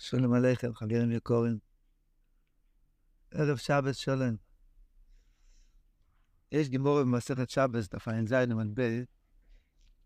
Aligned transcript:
שלום 0.00 0.32
עליכם, 0.32 0.74
חברים 0.74 1.12
יקורים. 1.12 1.58
ערב 3.30 3.56
שבס 3.56 3.96
שלום. 3.96 4.36
יש 6.52 6.68
גימור 6.68 7.00
במסכת 7.00 7.50
שבס, 7.50 7.88
דף 7.88 8.08
ע"ז 8.08 8.32
עמוד 8.32 8.80
ב', 8.80 9.02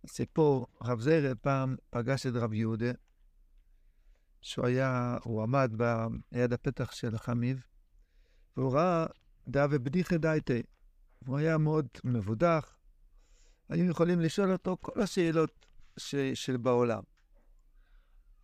סיפור, 0.07 0.67
רב 0.83 1.01
זרע 1.01 1.33
פעם 1.41 1.77
פגש 1.91 2.27
את 2.27 2.33
רב 2.35 2.53
יהודה, 2.53 2.91
שהוא 4.41 4.67
היה, 4.67 5.19
הוא 5.25 5.43
עמד 5.43 5.73
ליד 6.33 6.53
הפתח 6.53 6.93
של 6.93 7.19
חמיב, 7.19 7.67
והוא 8.57 8.75
ראה 8.75 9.07
דא 9.49 9.67
ובדיחי 9.71 10.19
דייטי. 10.19 10.63
הוא 11.27 11.39
היה 11.39 11.59
מאוד 11.59 11.89
מבודח, 12.05 12.77
היו 13.69 13.91
יכולים 13.91 14.21
לשאול 14.21 14.53
אותו 14.53 14.77
כל 14.81 15.01
השאלות 15.01 15.67
ש, 15.97 16.15
של 16.35 16.57
בעולם. 16.57 17.12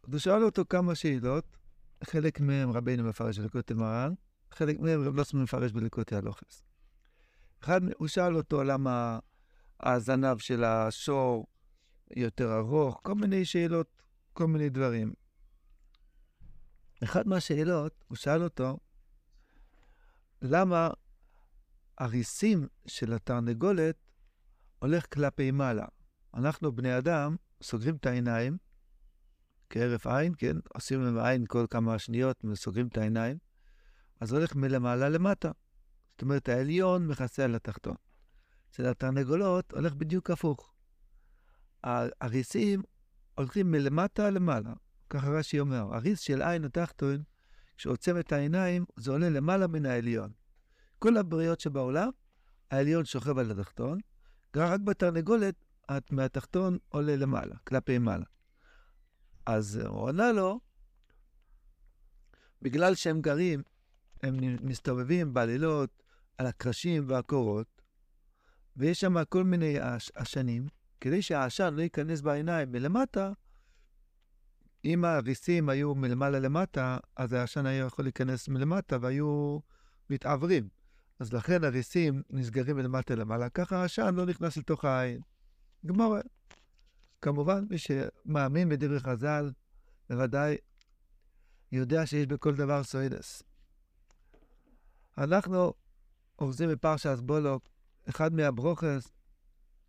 אז 0.09 0.15
הוא 0.15 0.21
שאל 0.21 0.45
אותו 0.45 0.65
כמה 0.69 0.95
שאלות, 0.95 1.57
חלק 2.05 2.41
מהם 2.41 2.71
רבינו 2.71 3.05
מפרש 3.05 3.39
בליקוטי 3.39 3.75
מרן, 3.75 4.15
חלק 4.51 4.81
מהם 4.81 5.05
רב 5.05 5.15
לוסמן 5.15 5.43
מפרש 5.43 5.73
בליקוטי 5.73 6.17
הלוכס. 6.17 6.63
אחד, 7.63 7.81
הוא 7.99 8.09
שאל 8.09 8.37
אותו 8.37 8.65
למה 8.65 9.19
הזנב 9.81 10.39
של 10.39 10.65
השור 10.65 11.47
יותר 12.17 12.59
ארוך, 12.59 13.01
כל 13.03 13.15
מיני 13.15 13.45
שאלות, 13.45 14.03
כל 14.33 14.47
מיני 14.47 14.69
דברים. 14.69 15.13
אחד 17.05 17.29
מהשאלות, 17.29 18.05
הוא 18.09 18.17
שאל 18.17 18.43
אותו, 18.43 18.79
למה 20.43 20.91
הריסים 21.99 22.67
של 22.87 23.13
התרנגולת 23.13 23.97
הולך 24.79 25.07
כלפי 25.15 25.51
מעלה? 25.51 25.87
אנחנו, 26.35 26.73
בני 26.73 26.99
אדם, 26.99 27.37
סוגרים 27.63 27.97
את 27.97 28.07
העיניים, 28.07 28.57
כהרף 29.71 30.07
עין, 30.07 30.33
כן? 30.39 30.57
עושים 30.75 31.03
להם 31.03 31.19
עין 31.19 31.47
כל 31.47 31.67
כמה 31.71 31.99
שניות 31.99 32.45
וסוגרים 32.45 32.87
את 32.87 32.99
העיניים, 32.99 33.39
אז 34.21 34.33
הולך 34.33 34.57
מלמעלה 34.57 35.09
למטה. 35.09 35.51
זאת 36.13 36.23
אומרת, 36.23 36.49
העליון 36.49 37.07
מכסה 37.07 37.45
על 37.45 37.55
התחתון. 37.55 37.95
אצל 38.71 38.87
התרנגולות 38.87 39.73
הולך 39.73 39.95
בדיוק 39.95 40.31
הפוך. 40.31 40.75
הריסים 42.21 42.83
הולכים 43.35 43.71
מלמטה 43.71 44.31
למעלה, 44.31 44.73
ככה 45.11 45.31
רש"י 45.31 45.61
אומר. 45.61 45.95
הריס 45.95 46.21
של 46.21 46.43
עין 46.43 46.65
התחתון, 46.65 47.23
כשעוצם 47.77 48.19
את 48.19 48.33
העיניים, 48.33 48.85
זה 48.97 49.11
עולה 49.11 49.29
למעלה 49.29 49.67
מן 49.67 49.87
העליון. 49.87 50.33
כל 50.99 51.17
הבריאות 51.17 51.61
שבעולם, 51.61 52.11
העליון 52.71 53.05
שוכב 53.05 53.39
על 53.39 53.51
התחתון, 53.51 53.99
רק 54.57 54.81
בתרנגולת, 54.81 55.55
מהתחתון 56.11 56.79
עולה 56.89 57.17
למעלה, 57.17 57.55
כלפי 57.65 57.99
מעלה. 57.99 58.25
אז 59.49 59.77
הוא 59.77 60.09
ענה 60.09 60.33
לו, 60.33 60.61
בגלל 62.63 62.95
שהם 62.95 63.21
גרים, 63.21 63.63
הם 64.23 64.37
מסתובבים 64.63 65.35
בלילות 65.35 66.03
על 66.39 66.47
הקרשים 66.47 67.05
והקורות, 67.07 67.83
ויש 68.77 69.01
שם 69.01 69.25
כל 69.25 69.45
מיני 69.45 69.77
עשנים, 70.15 70.67
כדי 71.01 71.23
שהעשן 71.23 71.75
לא 71.75 71.83
ייכנס 71.83 72.21
בעיניים 72.21 72.73
מלמטה, 72.73 73.33
אם 74.85 75.05
הריסים 75.05 75.69
היו 75.69 75.95
מלמעלה 75.95 76.39
למטה, 76.39 76.99
אז 77.17 77.33
העשן 77.33 77.67
היה 77.67 77.85
יכול 77.85 78.05
להיכנס 78.05 78.49
מלמטה 78.49 78.97
והיו 79.01 79.59
מתעוורים. 80.11 80.69
אז 81.19 81.33
לכן 81.33 81.65
הריסים 81.65 82.23
נסגרים 82.31 82.77
מלמטה 82.77 83.15
למעלה, 83.15 83.49
ככה 83.49 83.77
העשן 83.77 84.15
לא 84.15 84.27
נכנס 84.27 84.57
לתוך 84.57 84.85
העין. 84.85 85.21
גמורה. 85.87 86.21
כמובן, 87.23 87.65
מי 87.71 87.77
שמאמין 87.79 88.69
בדברי 88.69 89.01
חז"ל, 89.01 89.51
בוודאי 90.11 90.57
יודע 91.73 92.07
שיש 92.07 92.27
בכל 92.27 92.55
דבר 92.55 92.83
סוידס. 92.83 93.43
אנחנו 95.19 95.73
אורזים 96.39 96.71
בפרשת 96.71 97.19
בולוק, 97.19 97.69
אחד 98.09 98.33
מהברוכס, 98.33 99.13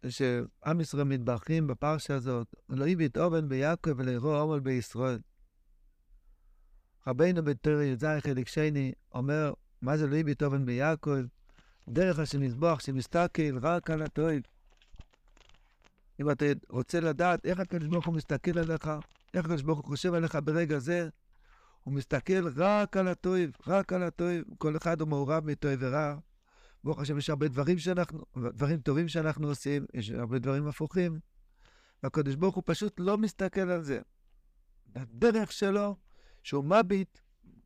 שעם 0.10 0.82
ישראל 0.82 1.04
מתברכים 1.04 1.68
בפרשה 1.68 2.16
הזאת, 2.16 2.56
לא 2.70 2.88
הביט 2.88 3.18
אובן 3.18 3.50
ביעקב 3.50 3.92
ולרוא 3.98 4.38
עומל 4.38 4.60
בישראל. 4.60 5.20
רבינו 7.08 7.44
בתור 7.44 7.82
י"ז 7.82 8.06
חלק 8.20 8.48
שני 8.48 8.94
אומר, 9.12 9.54
מה 9.82 9.98
זה 9.98 10.08
לא 10.08 10.16
הביט 10.16 10.44
אובן 10.44 10.66
ביעקב? 10.66 11.20
דרך 11.90 12.20
השם 12.20 12.42
מזבוח 12.42 12.80
שמסתכל 12.80 13.58
רק 13.62 13.90
על 13.90 14.02
הטוב. 14.02 14.32
אם 16.20 16.32
אתה 16.32 16.46
רוצה 16.70 17.00
לדעת 17.00 17.46
איך 17.46 17.60
הקדוש 17.60 17.88
ברוך 17.88 18.06
הוא 18.06 18.16
מסתכל 18.16 18.60
עליך, 18.60 18.92
איך 19.34 19.46
הקדוש 19.46 19.62
ברוך 19.62 19.80
הוא 19.80 19.86
חושב 19.86 20.14
עליך 20.14 20.38
ברגע 20.44 20.80
זה, 20.80 21.10
הוא 21.84 21.94
מסתכל 21.94 22.48
רק 22.56 22.98
על 22.98 23.08
הטוב, 23.08 23.36
רק 23.68 23.94
על 23.94 24.04
הטוב. 24.04 24.30
כל 24.58 24.78
אחד 24.78 25.02
הוא 25.02 25.10
מעורב 25.10 25.46
מטוב 25.46 25.72
ורע. 25.80 26.16
ברוך 26.84 27.00
השם, 27.00 27.18
יש 27.18 27.30
הרבה 27.30 27.48
דברים 27.48 27.78
שאנחנו, 27.78 28.26
דברים 28.38 28.80
טובים 28.80 29.08
שאנחנו 29.08 29.48
עושים, 29.48 29.86
יש 29.94 30.10
הרבה 30.10 30.40
דברים 30.40 30.68
הפוכים. 30.68 31.20
והקדוש 32.04 32.36
ברוך 32.36 32.56
הוא 32.56 32.64
פשוט 32.66 33.00
לא 33.00 33.18
מסתכל 33.18 33.70
על 33.70 33.84
זה. 33.84 34.00
הדרך 34.96 35.52
שלו, 35.52 35.96
שהוא 36.44 36.64
מביט, 36.64 37.20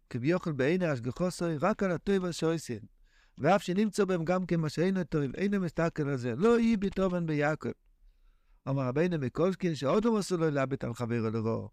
כביכול 0.10 0.54
בעיני 0.54 0.86
השגחוסוי, 0.86 1.58
רק 1.58 1.84
על 1.84 1.92
הטוב 1.92 2.26
אשר 2.26 2.52
עושים. 2.52 2.80
ואף 3.38 3.64
שנמצא 3.64 4.06
בהם 4.06 4.26
גם 4.26 4.46
כן 4.46 4.60
מה 4.60 4.70
שאינו 4.70 5.04
טוב, 5.04 5.24
אינו 5.36 5.60
מסתכל 5.60 6.10
על 6.10 6.18
זה. 6.18 6.36
לא 6.36 6.60
יהי 6.60 6.78
בטובן 6.78 7.26
ביעקב. 7.26 7.70
אמר 8.70 8.88
רבינו 8.88 9.18
מקולקין 9.18 9.76
שעוד 9.76 10.06
לא 10.06 10.18
מסור 10.18 10.38
לו 10.38 10.50
להביט 10.50 10.84
על 10.84 10.94
חברו 10.94 11.30
לרעו. 11.30 11.70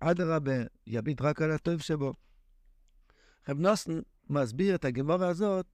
אדרבה, 0.00 0.52
יביט 0.86 1.22
רק 1.22 1.42
על 1.42 1.50
הטוב 1.50 1.80
שבו. 1.80 2.12
רב 3.48 3.58
נוסן 3.58 4.00
מסביר 4.30 4.74
את 4.74 4.84
הגמורה 4.84 5.28
הזאת 5.28 5.66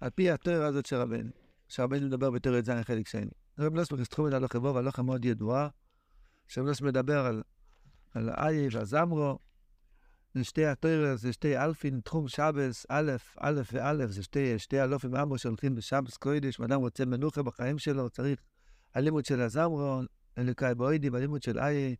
על 0.00 0.10
פי 0.10 0.30
התואר 0.30 0.62
הזאת 0.62 0.86
של 0.86 0.96
רבנו, 0.96 1.30
שרבנו 1.68 2.06
מדבר 2.06 2.30
בתואר 2.30 2.54
י"ז 2.54 2.70
חלק 2.82 3.08
שני. 3.08 3.30
רב 3.58 3.74
נוסן 3.74 3.96
מסתכלים 3.96 4.26
על 4.26 4.34
הלוך 4.34 4.54
ובוא 4.54 4.70
והלוך 4.70 4.98
מאוד 4.98 5.24
ידועה, 5.24 5.68
שרב 6.48 6.66
נוסן 6.66 6.86
מדבר 6.86 7.26
על, 7.26 7.42
על 8.14 8.30
איה 8.30 8.68
והזמרו, 8.72 9.38
זה 10.34 10.44
שתי 10.44 10.66
התואר, 10.66 11.16
זה 11.16 11.32
שתי 11.32 11.58
אלפין, 11.58 12.00
תחום 12.00 12.28
שבס, 12.28 12.86
א', 12.88 13.12
א' 13.36 13.60
וא', 13.72 14.06
זה 14.06 14.22
שתי, 14.22 14.58
שתי 14.58 14.82
אלופים 14.82 15.14
עמו 15.14 15.38
שהולכים 15.38 15.74
בשבס 15.74 16.16
קוידש, 16.16 16.60
אדם 16.60 16.80
רוצה 16.80 17.04
מנוחה 17.04 17.42
בחיים 17.42 17.78
שלו, 17.78 18.10
צריך 18.10 18.40
הלימוד 18.98 19.24
של 19.24 19.40
הזמרו, 19.40 20.00
אלוקאי 20.38 20.74
בוידי, 20.74 21.10
והלימוד 21.10 21.42
של 21.42 21.58
איי, 21.58 21.96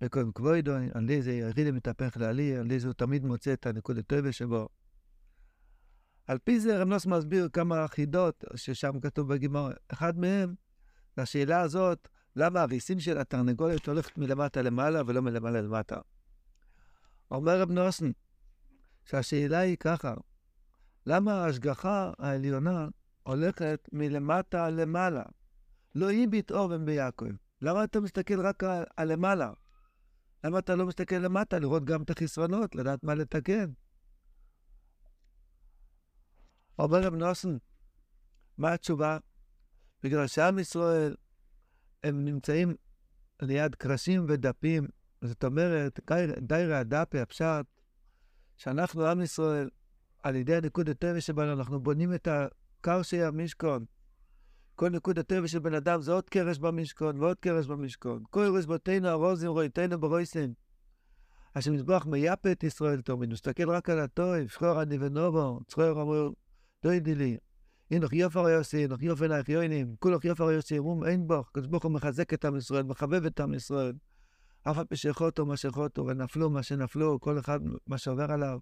וקודם 0.00 0.32
כבוידו, 0.32 0.72
על 0.94 1.04
ידי 1.04 1.22
זה 1.22 1.32
ירידה 1.32 1.72
מתהפך 1.72 2.16
לעלי, 2.16 2.56
על 2.56 2.66
ידי 2.66 2.80
זה 2.80 2.86
הוא 2.86 2.94
תמיד 2.94 3.24
מוצא 3.24 3.52
את 3.52 3.66
הנקוד 3.66 3.98
הטובה 3.98 4.32
שבו. 4.32 4.68
על 6.26 6.38
פי 6.38 6.60
זה 6.60 6.78
רמנוס 6.78 7.06
מסביר 7.06 7.48
כמה 7.52 7.88
חידות 7.88 8.44
ששם 8.54 9.00
כתוב 9.00 9.34
בגימור. 9.34 9.68
אחד 9.88 10.18
מהם, 10.18 10.54
לשאלה 11.18 11.60
הזאת, 11.60 12.08
למה 12.36 12.60
הריסים 12.60 13.00
של 13.00 13.18
התרנגולת 13.18 13.86
הולכת 13.86 14.18
מלמטה 14.18 14.62
למעלה 14.62 15.02
ולא 15.06 15.22
מלמעלה 15.22 15.60
למטה. 15.60 16.00
אומר 17.30 17.60
רב 17.60 17.70
נוסן, 17.70 18.10
שהשאלה 19.04 19.58
היא 19.58 19.76
ככה, 19.80 20.14
למה 21.06 21.32
ההשגחה 21.32 22.12
העליונה 22.18 22.88
הולכת 23.22 23.88
מלמטה 23.92 24.70
למעלה? 24.70 25.22
לא 25.94 26.12
הביט 26.12 26.50
אובן 26.50 26.84
ביעקב. 26.84 27.26
למה 27.62 27.84
אתה 27.84 28.00
מסתכל 28.00 28.40
רק 28.40 28.64
על, 28.64 28.84
על 28.96 29.12
למעלה? 29.12 29.52
למה 30.44 30.58
אתה 30.58 30.74
לא 30.74 30.86
מסתכל 30.86 31.16
למטה, 31.16 31.58
לראות 31.58 31.84
גם 31.84 32.02
את 32.02 32.10
החסרונות, 32.10 32.74
לדעת 32.74 33.04
מה 33.04 33.14
לתקן? 33.14 33.70
אומר 36.78 37.02
רב 37.02 37.14
נוסן, 37.14 37.56
מה 38.58 38.72
התשובה? 38.72 39.18
בגלל 40.02 40.26
שעם 40.26 40.58
ישראל, 40.58 41.16
הם 42.04 42.24
נמצאים 42.24 42.74
ליד 43.42 43.74
קרשים 43.74 44.26
ודפים, 44.28 44.88
זאת 45.22 45.44
אומרת, 45.44 46.00
דיירי 46.38 46.76
הדפי, 46.76 47.20
הפשט, 47.20 47.66
שאנחנו, 48.56 49.06
עם 49.06 49.20
ישראל, 49.20 49.70
על 50.22 50.36
ידי 50.36 50.56
הנקוד 50.56 50.88
הטבע 50.88 51.20
שבנו, 51.20 51.52
אנחנו 51.52 51.80
בונים 51.80 52.14
את 52.14 52.28
הקרשי 52.28 53.22
המשכון. 53.22 53.84
כל 54.80 54.88
נקוד 54.88 55.18
הטבע 55.18 55.48
של 55.48 55.58
בן 55.58 55.74
אדם 55.74 56.02
זה 56.02 56.12
עוד 56.12 56.30
קרש 56.30 56.58
במשכון 56.58 57.20
ועוד 57.20 57.36
קרש 57.40 57.66
במשכון. 57.66 58.22
כל 58.30 58.52
רזבותינו 58.56 59.08
הרוזים 59.08 59.50
רויתנו 59.50 60.00
ברויסן. 60.00 60.52
השם 61.54 61.72
מזבח 61.72 62.06
מייפה 62.06 62.52
את 62.52 62.64
ישראל 62.64 63.00
תורמין, 63.00 63.32
מסתכל 63.32 63.70
רק 63.70 63.90
על 63.90 64.00
הטוב, 64.00 64.48
שחור 64.48 64.82
אני 64.82 64.96
ונובו, 65.00 65.60
צחור 65.68 65.90
אמרו, 65.90 66.34
לא 66.84 66.92
ידי 66.92 67.14
לי. 67.14 67.36
אינוך 67.90 68.12
יופר 68.12 68.48
יוסי, 68.48 68.82
אינוך 68.82 69.02
יופר 69.02 69.24
אלייך 69.24 69.48
יוינים, 69.48 69.94
כולך 69.98 70.24
יופר 70.24 70.50
יוסי, 70.50 70.78
רום 70.78 71.04
אין 71.04 71.26
בו, 71.26 71.34
הקדוש 71.34 71.66
ברוך 71.66 71.84
הוא 71.84 71.92
מחזק 71.92 72.34
את 72.34 72.44
עם 72.44 72.56
ישראל, 72.56 72.82
מחבב 72.82 73.24
את 73.24 73.40
עם 73.40 73.54
ישראל. 73.54 73.94
אף 74.62 74.78
על 74.78 74.84
פי 74.84 74.96
שחוטו 74.96 75.46
מה 75.46 75.56
שחוטו, 75.56 76.06
ונפלו 76.06 76.50
מה 76.50 76.62
שנפלו, 76.62 77.20
כל 77.20 77.38
אחד 77.38 77.60
מה 77.86 77.98
שעובר 77.98 78.32
עליו. 78.32 78.58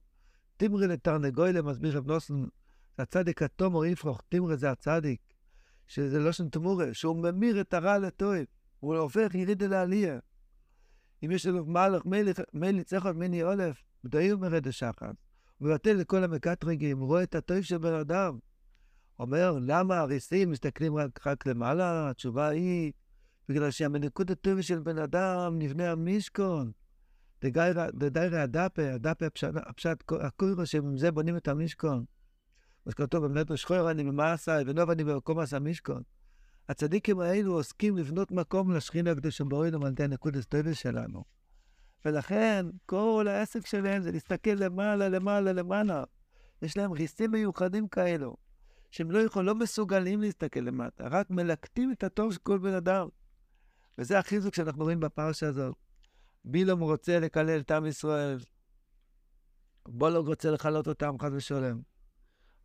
תמרי 0.56 0.86
לתרנגוילה, 0.86 1.62
מסביר 1.62 1.96
רב 1.96 2.06
נוסן, 2.06 2.44
הצדיק 2.98 3.42
התומר 3.42 3.84
יפרוך, 3.84 4.22
תמרי 4.28 4.56
זה 4.56 4.70
הצדיק. 4.70 5.20
שזה 5.88 6.19
לא 6.19 6.32
שם 6.32 6.49
תמורה, 6.49 6.94
שהוא 6.94 7.17
ממיר 7.17 7.61
את 7.61 7.75
הרע 7.75 7.99
לטוב, 7.99 8.35
הוא 8.81 8.96
הופך 8.96 9.35
יריד 9.35 9.62
אל 9.62 9.73
העלייה. 9.73 10.19
אם 11.25 11.31
יש 11.31 11.46
לנו 11.46 11.67
מלך, 12.05 12.40
צריך 12.85 13.06
עוד 13.06 13.17
מיני 13.17 13.40
עולף, 13.40 13.82
ודאי 14.05 14.29
הוא 14.29 14.40
מרד 14.40 14.69
השחר. 14.69 15.11
הוא 15.58 15.69
מבטל 15.69 15.93
לכל 15.93 16.25
המקטרגים, 16.25 17.00
רואה 17.00 17.23
את 17.23 17.35
הטוב 17.35 17.61
של 17.61 17.79
בן 17.79 17.93
אדם. 17.93 18.38
אומר, 19.19 19.58
למה 19.61 19.99
הריסים 19.99 20.50
מסתכלים 20.50 20.96
רק, 20.96 21.26
רק 21.26 21.46
למעלה? 21.46 22.11
התשובה 22.11 22.49
היא, 22.49 22.93
בגלל 23.49 23.70
שהמנקות 23.70 24.31
הטוב 24.31 24.61
של 24.61 24.79
בן 24.79 24.99
אדם 24.99 25.58
נבנה 25.58 25.90
המשכון. 25.90 26.73
דדיירי 27.94 28.40
הדפה, 28.40 28.93
הדפה 28.94 29.26
הפשט, 29.67 30.02
הקוירו 30.20 30.62
זה 30.96 31.12
בונים 31.12 31.37
את 31.37 31.49
המשכון. 31.49 32.05
אז 32.88 32.94
כתוב 32.94 33.26
באמת 33.26 33.58
שחור 33.58 33.90
אני 33.90 34.05
במעשה, 34.05 34.58
ונוב 34.67 34.90
אני 34.90 35.05
במקום 35.05 35.38
עשה 35.38 35.58
משכון. 35.58 36.02
הצדיקים 36.69 37.20
האלו 37.20 37.52
עוסקים 37.52 37.96
לבנות 37.96 38.31
מקום 38.31 38.73
לשכינה 38.73 39.11
הקדושה 39.11 39.44
בורינו 39.44 39.87
על 39.87 39.93
ידי 39.93 40.05
הנקודס 40.05 40.46
טובה 40.46 40.75
שלנו. 40.75 41.25
ולכן 42.05 42.67
כל 42.87 43.26
העסק 43.31 43.67
שלהם 43.67 44.02
זה 44.02 44.12
להסתכל 44.12 44.50
למעלה, 44.50 45.08
למעלה, 45.08 45.52
למעלה. 45.52 46.05
יש 46.62 46.76
להם 46.76 46.93
ריסים 46.93 47.31
מיוחדים 47.31 47.88
כאלו, 47.88 48.37
שהם 48.90 49.11
לא 49.11 49.19
יכולים, 49.19 49.49
לא 49.49 49.55
מסוגלים 49.55 50.20
להסתכל 50.20 50.61
למטה, 50.61 51.08
רק 51.08 51.31
מלקטים 51.31 51.93
את 51.93 52.05
הטוב 52.05 52.32
של 52.32 52.38
כל 52.38 52.58
בן 52.58 52.75
אדם. 52.75 53.08
וזה 53.99 54.19
החיזוק 54.19 54.55
שאנחנו 54.55 54.85
רואים 54.85 55.00
בפרשה 55.00 55.49
הזאת. 55.49 55.75
בילום 56.44 56.81
רוצה 56.81 57.20
לקלל 57.20 57.61
את 57.61 57.70
עם 57.70 57.87
ישראל, 57.87 58.38
בולוג 59.88 60.26
רוצה 60.26 60.50
לכלות 60.50 60.88
אותם 60.88 61.19
חד 61.19 61.31
ושלם. 61.32 61.97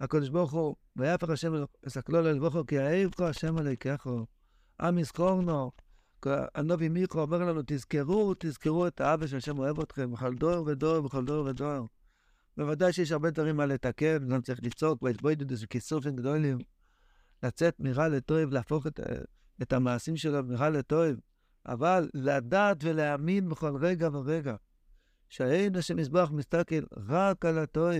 הקדוש 0.03 0.29
ברוך 0.29 0.51
הוא, 0.51 0.75
ויפך 0.95 1.29
השם 1.29 1.53
אסקלו 1.88 2.21
ללבוכו, 2.21 2.65
כי 2.65 2.79
העירכו 2.79 3.23
השם 3.23 3.57
עליכךו. 3.57 4.25
עם 4.81 4.97
יזכורנו, 4.97 5.71
הנובי 6.55 6.89
מיכו 6.89 7.21
אומר 7.21 7.38
לנו, 7.38 7.61
תזכרו, 7.65 8.33
תזכרו 8.39 8.88
את 8.88 9.01
האבא 9.01 9.27
של 9.27 9.38
השם 9.38 9.59
אוהב 9.59 9.79
אתכם, 9.79 10.11
בכל 10.11 10.35
דור 10.35 10.67
ודור, 10.67 11.01
בכל 11.01 11.25
דור 11.25 11.45
ודור. 11.45 11.88
בוודאי 12.57 12.94
שיש 12.94 13.11
הרבה 13.11 13.29
דברים 13.29 13.57
מה 13.57 13.65
לתקן, 13.65 14.27
גם 14.29 14.41
צריך 14.41 14.59
לצעוק, 14.63 15.01
בהתבוידות 15.01 15.59
של 15.59 15.65
כיסופים 15.65 16.15
גדולים. 16.15 16.57
לצאת 17.44 17.79
מרע 17.79 18.07
לטוב, 18.07 18.51
להפוך 18.51 18.88
את, 18.88 19.00
את 19.61 19.73
המעשים 19.73 20.17
שלו 20.17 20.44
מרע 20.44 20.69
לטוב. 20.69 21.15
אבל 21.65 22.09
לדעת 22.13 22.77
ולהאמין 22.83 23.50
בכל 23.50 23.75
רגע 23.75 24.09
ורגע, 24.13 24.55
שהאין 25.29 25.75
השם 25.75 25.97
מזבח 25.97 26.29
מסתכל 26.33 26.83
רק 26.97 27.45
על 27.45 27.57
הטוב. 27.57 27.95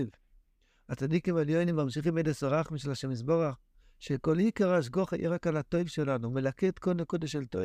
הצדיקים 0.88 1.36
העליונים 1.36 1.76
ממשיכים 1.76 2.18
אלה 2.18 2.32
סורח 2.32 2.72
משל 2.72 2.90
השם 2.90 3.10
מזבח, 3.10 3.56
שכל 3.98 4.38
עיקר 4.38 4.72
השגוחה 4.74 5.16
יהיה 5.16 5.30
רק 5.30 5.46
על 5.46 5.56
הטוב 5.56 5.86
שלנו, 5.86 6.30
מלקט 6.30 6.78
כל 6.78 6.94
נקודה 6.94 7.26
של 7.26 7.46
טוב. 7.46 7.64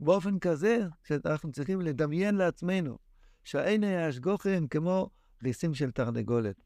באופן 0.00 0.38
כזה 0.38 0.86
שאנחנו 1.04 1.52
צריכים 1.52 1.80
לדמיין 1.80 2.34
לעצמנו 2.34 2.98
שהאין 3.44 3.84
ההשגוחה 3.84 4.50
הם 4.50 4.66
כמו 4.66 5.10
ריסים 5.44 5.74
של 5.74 5.90
תרנגולת. 5.90 6.56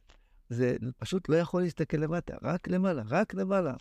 זה 0.49 0.77
פשוט 0.99 1.29
לא 1.29 1.37
יכול 1.37 1.63
להסתכל 1.63 1.97
למטה, 1.97 2.37
רק 2.43 2.69
למעלה, 2.69 3.03
רק 3.07 3.35
למעלה. 3.35 3.75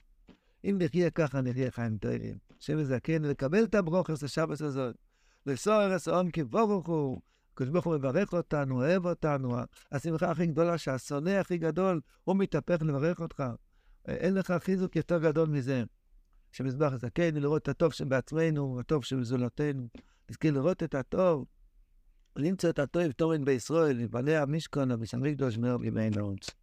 אם 0.66 0.78
נחיה 0.80 1.10
ככה, 1.10 1.42
נחיה 1.42 1.72
חיים 1.72 1.98
טובים. 1.98 2.38
השם 2.60 2.80
יזכן 2.80 3.22
לקבל 3.22 3.64
את 3.64 3.76
הברוכס 3.76 4.24
השבת 4.24 4.62
הזאת. 4.62 4.96
לסור 5.46 5.74
ארץ 5.74 6.08
העום 6.08 6.32
כברוך 6.32 6.88
הוא. 6.88 7.22
הקדוש 7.62 7.74
ברוך 7.74 7.86
הוא 7.86 7.96
מברך 7.96 8.34
אותנו, 8.34 8.76
אוהב 8.76 9.06
אותנו. 9.06 9.58
השמחה 9.92 10.32
הכי 10.32 10.46
גדולה, 10.46 10.78
שהשונא 10.78 11.30
הכי 11.30 11.58
גדול, 11.58 12.02
הוא 12.24 12.36
מתהפך 12.36 12.82
לברך 12.82 13.20
אותך. 13.20 13.44
אין 14.08 14.34
לך 14.34 14.54
חיזוק 14.60 14.96
יותר 14.96 15.20
גדול 15.20 15.50
מזה. 15.50 15.84
שמזבח 16.52 16.94
יזכן 16.94 17.36
לראות 17.36 17.62
את 17.62 17.68
הטוב 17.68 17.94
שבעצמנו, 17.94 18.80
הטוב 18.80 19.04
שבזולתנו. 19.04 19.88
נזכיר 20.30 20.54
לראות 20.54 20.84
את 20.84 20.96
הטוב, 20.96 21.46
למצוא 22.36 22.70
את 22.70 22.80
הטוב 22.80 23.12
תורן 23.12 23.46
בישראל, 23.46 23.98
לבעלי 23.98 24.38
המשכון, 24.38 24.92
המשמרי 24.92 25.36
קדוש 25.36 25.58
מאור 25.58 25.78
בימי 25.78 26.10
נעוץ. 26.10 26.61